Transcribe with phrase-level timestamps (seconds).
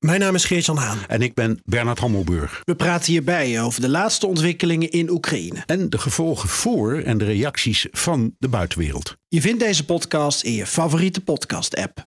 [0.00, 0.98] Mijn naam is Geert-Jan Haan.
[1.08, 2.62] En ik ben Bernard Hammelburg.
[2.64, 5.62] We praten hierbij over de laatste ontwikkelingen in Oekraïne.
[5.66, 9.16] En de gevolgen voor en de reacties van de buitenwereld.
[9.28, 11.98] Je vindt deze podcast in je favoriete podcast-app.
[11.98, 12.04] Eh,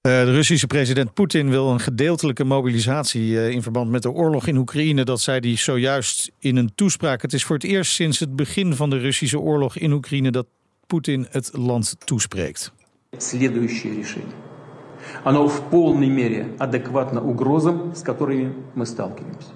[0.00, 4.56] de Russische president Poetin wil een gedeeltelijke mobilisatie eh, in verband met de oorlog in
[4.56, 5.04] Oekraïne.
[5.04, 7.22] Dat zei hij zojuist in een toespraak.
[7.22, 10.46] Het is voor het eerst sinds het begin van de Russische oorlog in Oekraïne dat
[10.86, 12.72] Poetin het land toespreekt.
[13.10, 14.51] Het volgende
[15.23, 19.49] Оно в полной мере адекватно угрозам, с которыми мы сталкиваемся.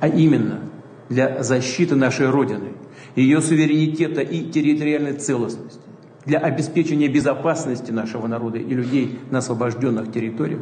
[0.00, 0.60] А именно
[1.08, 2.72] для защиты нашей Родины,
[3.16, 5.80] ее суверенитета и территориальной целостности,
[6.24, 10.60] для обеспечения безопасности нашего народа и людей на освобожденных территориях.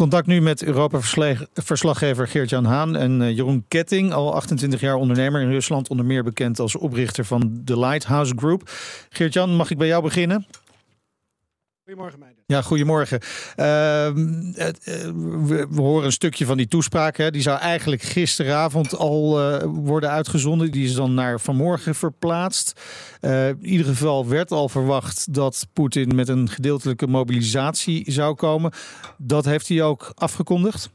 [0.00, 5.50] Contact nu met Europa-verslaggever Geert-Jan Haan en uh, Jeroen Ketting, al 28 jaar ondernemer in
[5.50, 8.70] Rusland, onder meer bekend als oprichter van de Lighthouse Group.
[9.08, 10.46] Geert-Jan, mag ik bij jou beginnen?
[11.85, 12.43] Goedemorgen, meiden.
[12.47, 13.19] Ja, goedemorgen.
[13.21, 13.25] Uh,
[14.15, 17.17] we, we, horen een stukje van die toespraak.
[17.17, 17.31] Hè.
[17.31, 20.71] Die zou eigenlijk gisteravond al uh, worden uitgezonden.
[20.71, 22.81] Die is dan naar vanmorgen verplaatst.
[23.21, 28.71] Uh, in ieder geval werd al verwacht dat Poetin met een gedeeltelijke mobilisatie zou komen.
[29.17, 30.89] Dat heeft hij ook afgekondigd.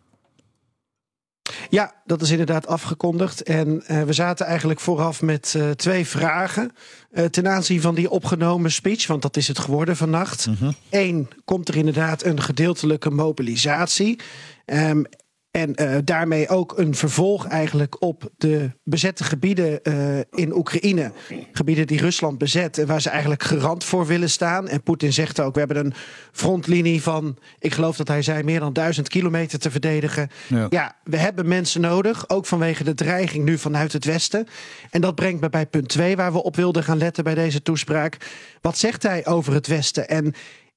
[1.70, 3.42] Ja, dat is inderdaad afgekondigd.
[3.42, 6.72] En uh, we zaten eigenlijk vooraf met uh, twee vragen.
[7.12, 10.46] Uh, ten aanzien van die opgenomen speech, want dat is het geworden vannacht.
[10.90, 11.28] Eén, mm -hmm.
[11.44, 14.18] komt er inderdaad een gedeeltelijke mobilisatie?
[14.66, 15.04] Um,
[15.50, 21.12] en uh, daarmee ook een vervolg eigenlijk op de bezette gebieden uh, in Oekraïne.
[21.52, 24.68] Gebieden die Rusland bezet en waar ze eigenlijk garant voor willen staan.
[24.68, 25.94] En Poetin zegt ook, we hebben een
[26.32, 30.30] frontlinie van, ik geloof dat hij zei, meer dan duizend kilometer te verdedigen.
[30.46, 30.66] Ja.
[30.70, 34.46] ja, we hebben mensen nodig, ook vanwege de dreiging nu vanuit het Westen.
[34.90, 37.62] En dat brengt me bij punt twee, waar we op wilden gaan letten bij deze
[37.62, 38.16] toespraak.
[38.60, 40.08] Wat zegt hij over het Westen?
[40.08, 40.34] En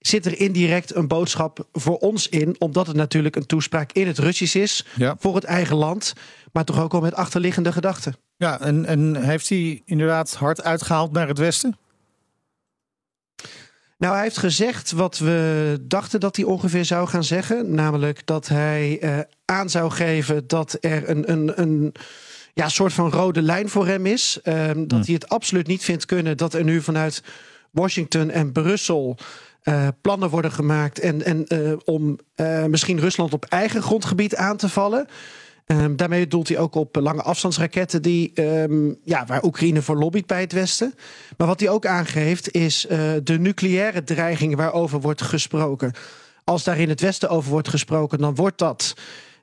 [0.07, 4.17] zit er indirect een boodschap voor ons in, omdat het natuurlijk een toespraak in het
[4.17, 5.15] Russisch is, ja.
[5.19, 6.13] voor het eigen land,
[6.51, 8.15] maar toch ook al met achterliggende gedachten.
[8.37, 11.77] Ja, en, en heeft hij inderdaad hard uitgehaald naar het Westen?
[13.97, 17.75] Nou, hij heeft gezegd wat we dachten dat hij ongeveer zou gaan zeggen.
[17.75, 21.93] Namelijk dat hij uh, aan zou geven dat er een, een, een
[22.53, 24.39] ja, soort van rode lijn voor hem is.
[24.43, 25.05] Uh, dat hm.
[25.05, 27.23] hij het absoluut niet vindt kunnen dat er nu vanuit
[27.71, 29.17] Washington en Brussel
[29.63, 34.57] uh, plannen worden gemaakt en, en, uh, om uh, misschien Rusland op eigen grondgebied aan
[34.57, 35.07] te vallen.
[35.67, 40.27] Um, daarmee doelt hij ook op lange afstandsraketten die, um, ja, waar Oekraïne voor lobbyt
[40.27, 40.93] bij het Westen.
[41.37, 42.85] Maar wat hij ook aangeeft is
[43.23, 45.93] de nucleaire dreiging waarover wordt gesproken.
[46.43, 48.93] Als daar in het Westen over wordt gesproken, dan wordt dat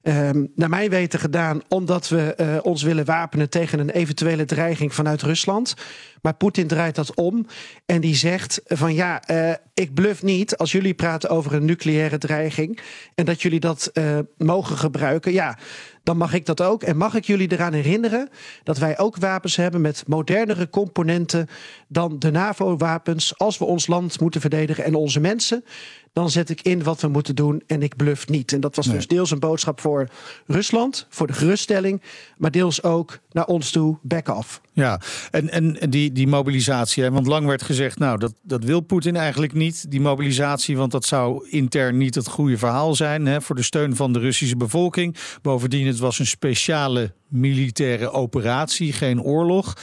[0.02, 5.22] Um, naar mijn weten gedaan omdat we ons willen wapenen tegen een eventuele dreiging vanuit
[5.22, 5.74] Rusland.
[6.22, 7.46] Maar Poetin draait dat om
[7.86, 12.18] en die zegt van ja, uh, ik bluff niet als jullie praten over een nucleaire
[12.18, 12.80] dreiging
[13.14, 15.32] en dat jullie dat uh, mogen gebruiken.
[15.32, 15.58] Ja,
[16.02, 16.82] dan mag ik dat ook.
[16.82, 18.28] En mag ik jullie eraan herinneren
[18.62, 21.48] dat wij ook wapens hebben met modernere componenten
[21.88, 25.64] dan de NAVO-wapens als we ons land moeten verdedigen en onze mensen
[26.12, 28.52] dan zet ik in wat we moeten doen en ik bluff niet.
[28.52, 28.96] En dat was nee.
[28.96, 30.08] dus deels een boodschap voor
[30.46, 32.02] Rusland, voor de geruststelling,
[32.36, 34.60] maar deels ook naar ons toe, back off.
[34.72, 37.10] Ja, en, en die, die mobilisatie, hè?
[37.10, 41.04] want lang werd gezegd, nou, dat, dat wil Poetin eigenlijk niet, die mobilisatie, want dat
[41.04, 45.16] zou intern niet het goede verhaal zijn hè, voor de steun van de Russische bevolking.
[45.42, 49.76] Bovendien, het was een speciale militaire operatie, geen oorlog.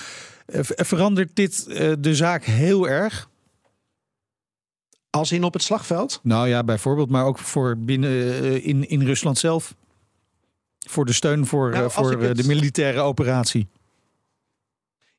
[0.64, 3.30] Verandert dit uh, de zaak heel erg?
[5.09, 6.20] Als in op het slagveld?
[6.24, 9.76] Nou ja, bijvoorbeeld, maar ook voor binnen uh, in, in Rusland zelf.
[10.88, 12.38] Voor de steun voor, nou, voor het...
[12.38, 13.68] de militaire operatie.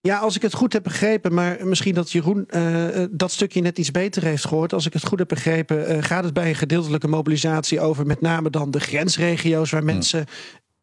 [0.00, 3.78] Ja, als ik het goed heb begrepen, maar misschien dat Jeroen uh, dat stukje net
[3.78, 4.72] iets beter heeft gehoord.
[4.72, 8.20] Als ik het goed heb begrepen, uh, gaat het bij een gedeeltelijke mobilisatie over met
[8.20, 10.26] name dan de grensregio's waar mensen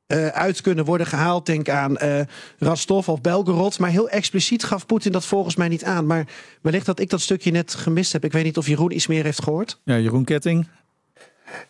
[0.08, 1.46] uh, uit kunnen worden gehaald.
[1.46, 2.20] Denk aan uh,
[2.58, 3.80] Rostov of Belgorod.
[3.80, 6.06] Maar heel expliciet gaf Poetin dat volgens mij niet aan.
[6.06, 6.28] Maar
[6.62, 8.24] wellicht dat ik dat stukje net gemist heb.
[8.24, 9.82] Ik weet niet of Jeroen iets meer heeft gehoord.
[9.84, 10.68] Ja, Jeroen Ketting.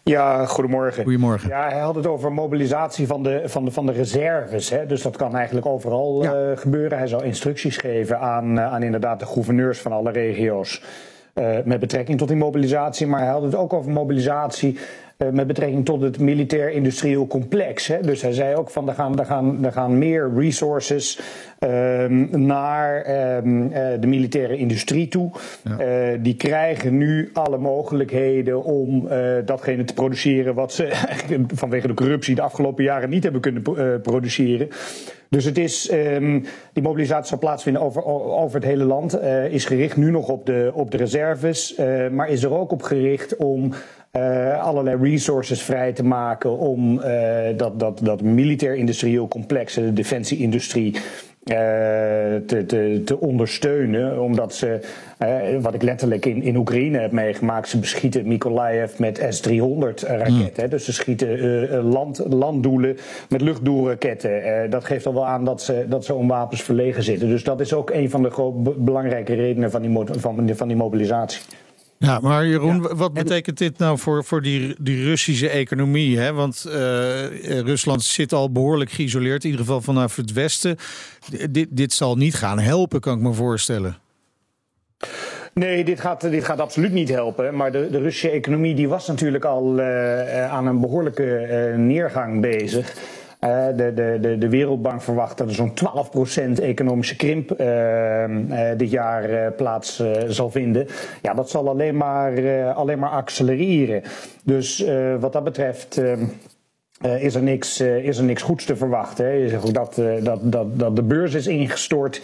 [0.04, 1.04] Ja, goedemorgen.
[1.04, 1.50] Goedemorgen.
[1.50, 4.70] Ja, hij had het over mobilisatie van de, van de, van de reserves.
[4.70, 4.86] Hè?
[4.86, 6.50] Dus dat kan eigenlijk overal ja.
[6.50, 6.98] uh, gebeuren.
[6.98, 10.84] Hij zou instructies geven aan, aan inderdaad de gouverneurs van alle regio's.
[11.34, 13.08] Uh, met betrekking tot die mobilisatie.
[13.08, 14.80] Maar hij had het ook over mobilisatie
[15.32, 17.88] met betrekking tot het militair-industrieel complex.
[17.88, 18.02] Hè.
[18.02, 21.20] Dus hij zei ook van er gaan, er gaan, er gaan meer resources
[21.60, 23.70] ehm, naar ehm,
[24.00, 25.32] de militaire industrie toe.
[26.20, 29.08] die krijgen nu alle mogelijkheden om
[29.46, 30.90] datgene te produceren wat ze
[31.54, 33.62] vanwege de corruptie de afgelopen jaren niet hebben kunnen
[34.02, 34.70] produceren.
[35.30, 39.16] Dus het is, um, die mobilisatie zal plaatsvinden over, over het hele land.
[39.16, 41.78] Uh, is gericht nu nog op de, op de reserves.
[41.80, 43.74] Uh, maar is er ook op gericht om
[44.18, 46.58] uh, allerlei resources vrij te maken.
[46.58, 47.02] Om
[47.58, 50.96] dat, dat, dat militair-industrieel complex, de defensie-industrie.
[51.46, 51.56] Uh,
[52.46, 54.22] te, te, te, ondersteunen.
[54.22, 54.80] Omdat ze,
[55.62, 60.64] wat ik letterlijk in, in Oekraïne heb meegemaakt, ze beschieten Mykolaiv met S-300 raketten.
[60.64, 60.70] Mm.
[60.70, 62.98] Dus ze schieten land, landdoelen
[63.30, 64.70] met luchtdoelraketten.
[64.70, 67.28] dat geeft al wel aan dat ze, dat ze om wapens verlegen zitten.
[67.28, 71.42] Dus dat is ook een van de belangrijke redenen van die, van, van die mobilisatie.
[71.98, 76.20] Ja, maar Jeroen, wat betekent dit nou voor, voor die, die Russische economie?
[76.20, 76.34] Hè?
[76.34, 76.74] Want uh,
[77.60, 80.78] Rusland zit al behoorlijk geïsoleerd, in ieder geval vanaf het Westen.
[81.50, 83.98] dit, dit zal niet gaan helpen, kan ik me voorstellen.
[85.54, 87.56] Nee, dit gaat, dit gaat absoluut niet helpen.
[87.56, 92.42] Maar de, de Russische economie die was natuurlijk al uh, aan een behoorlijke uh, neergang
[92.42, 92.94] bezig.
[93.42, 95.74] Uh, de, de, de, de, Wereldbank verwacht dat er zo'n
[96.60, 100.88] 12% economische krimp uh, uh, dit jaar plaats zal vinden.
[101.22, 104.02] Ja, dat zal alleen maar, alleen maar accelereren.
[104.44, 104.86] Dus
[105.20, 106.02] wat dat betreft.
[107.20, 109.26] is, er niks, is er niks goeds te verwachten.
[109.26, 109.32] Hè.
[109.32, 112.22] Je zegt ook dat, dat, dat, dat de beurs is ingestort.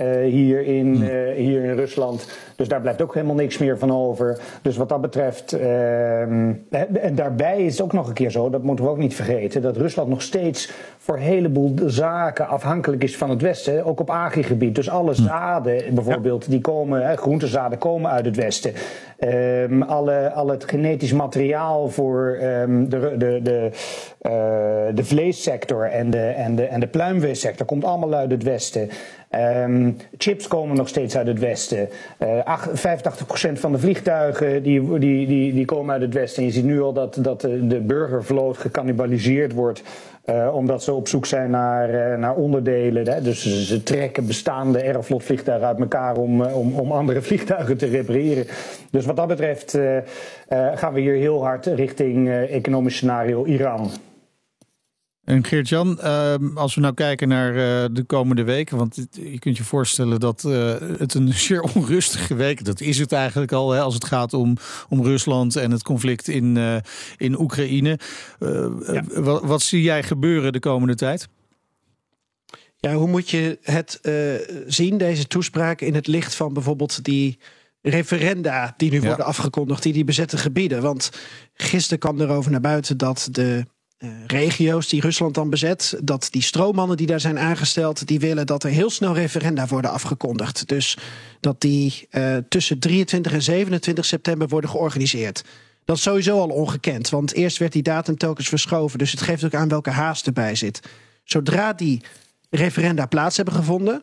[0.00, 2.28] Uh, hier, in, uh, hier in Rusland.
[2.56, 4.40] Dus daar blijft ook helemaal niks meer van over.
[4.62, 5.54] Dus wat dat betreft.
[5.54, 9.14] Uh, en daarbij is het ook nog een keer zo, dat moeten we ook niet
[9.14, 13.84] vergeten, dat Rusland nog steeds voor een heleboel zaken afhankelijk is van het Westen.
[13.84, 14.74] Ook op agrigebied.
[14.74, 15.22] Dus alle hm.
[15.22, 18.72] zaden bijvoorbeeld, die komen, hè, groentezaden komen uit het Westen.
[19.18, 23.70] Um, alle, al het genetisch materiaal voor um, de, de, de,
[24.22, 28.88] uh, de vleessector en de, en de, en de pluimveesector komt allemaal uit het Westen.
[29.36, 31.88] Um, chips komen nog steeds uit het Westen.
[32.18, 36.42] Uh, 85% van de vliegtuigen die, die, die, die komen uit het Westen.
[36.42, 39.82] En je ziet nu al dat, dat de burgervloot gecannibaliseerd wordt.
[40.26, 43.08] Uh, omdat ze op zoek zijn naar, uh, naar onderdelen.
[43.08, 43.22] Hè?
[43.22, 48.46] Dus ze, trekken bestaande Aeroflot vliegtuigen uit elkaar om, om, om andere vliegtuigen te repareren.
[48.90, 49.78] Dus wat dat betreft
[50.74, 53.90] gaan we hier heel hard richting economisch scenario Iran.
[55.30, 59.56] En Geert-Jan, ehm, als we nou kijken naar uh, de komende weken, want je kunt
[59.56, 63.80] je voorstellen dat uh, het een zeer onrustige week, dat is het eigenlijk al, hè,
[63.80, 64.56] als het gaat om,
[64.88, 66.76] om Rusland en het conflict in, uh,
[67.16, 67.98] in Oekraïne.
[68.38, 69.04] Ja.
[69.14, 71.28] Wat, wat, zie jij gebeuren de komende tijd?
[72.76, 74.00] Ja, hoe moet je het
[74.66, 77.38] zien, deze toespraak, in het licht van bijvoorbeeld die
[77.82, 80.82] referenda die nu worden afgekondigd, die die bezette gebieden?
[80.82, 81.10] Want
[81.54, 83.64] gisteren kwam erover naar buiten dat de
[84.26, 88.64] regio's die Rusland dan bezet, dat die stroommannen die daar zijn aangesteld, die willen dat
[88.64, 90.68] er heel snel referenda worden afgekondigd.
[90.68, 90.96] Dus
[91.40, 95.44] dat die uh, tussen 23 en 27 september worden georganiseerd.
[95.84, 98.98] Dat is sowieso al ongekend, want eerst werd die datum telkens verschoven.
[98.98, 100.80] Dus het geeft ook aan welke haast erbij zit.
[101.24, 102.02] Zodra die
[102.50, 104.02] referenda plaats hebben gevonden,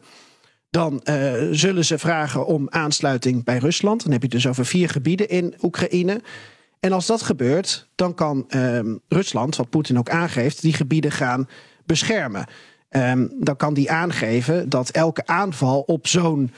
[0.69, 4.03] dan uh, zullen ze vragen om aansluiting bij Rusland.
[4.03, 6.21] Dan heb je dus over vier gebieden in Oekraïne.
[6.79, 11.47] En als dat gebeurt, dan kan ehm, Rusland, wat Poetin ook aangeeft, die gebieden gaan
[11.85, 12.45] beschermen.
[12.89, 16.51] Um, dan kan die aangeven dat elke aanval op zo'n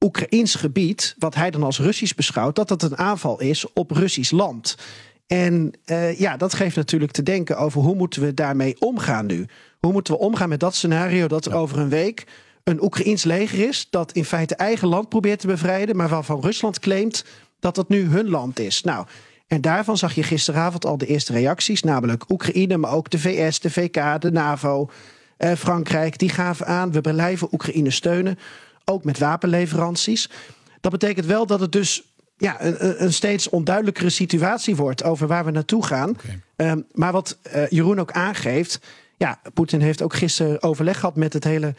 [0.00, 4.30] Oekraïns gebied, wat hij dan als Russisch beschouwt, dat dat een aanval is op Russisch
[4.30, 4.76] land.
[5.26, 9.46] En uh, ja, dat geeft natuurlijk te denken over hoe moeten we daarmee omgaan nu.
[9.80, 12.26] Hoe moeten we omgaan met dat scenario dat er over een week
[12.64, 16.78] een Oekraïns leger is dat in feite eigen land probeert te bevrijden, maar waarvan Rusland
[16.78, 17.24] claimt
[17.60, 18.82] dat dat nu hun land is.
[18.82, 19.06] Nou,
[19.50, 23.60] en daarvan zag je gisteravond al de eerste reacties, namelijk Oekraïne, maar ook de VS,
[23.60, 24.90] de VK, de NAVO,
[25.36, 26.18] eh, Frankrijk.
[26.18, 28.38] Die gaven aan, we blijven Oekraïne steunen,
[28.84, 30.30] ook met wapenleveranties.
[30.80, 32.02] Dat betekent wel dat het dus
[32.36, 36.16] ja, een, een steeds onduidelijkere situatie wordt over waar we naartoe gaan.
[36.56, 38.80] Um, maar wat uh, Jeroen ook aangeeft,
[39.20, 41.74] ja, Poetin heeft ook gisteren overleg gehad met het hele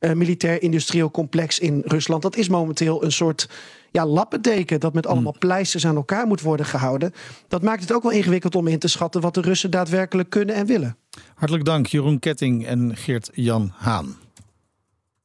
[0.00, 2.22] uh, militair-industrieel complex in Rusland.
[2.22, 3.48] Dat is momenteel een soort
[3.90, 7.12] ja, lappendeken dat met allemaal pleisters aan elkaar moet worden gehouden.
[7.48, 10.54] Dat maakt het ook wel ingewikkeld om in te schatten wat de Russen daadwerkelijk kunnen
[10.54, 10.96] en willen.
[11.34, 14.16] Hartelijk dank Jeroen Ketting en Geert-Jan Haan.